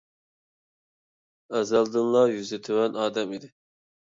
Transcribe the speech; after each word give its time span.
ئەزەلدىنلا 1.59 2.25
يۈزى 2.33 2.61
تۆۋەن 2.69 2.99
ئادەم 3.05 3.37
ئىدى. 3.39 3.53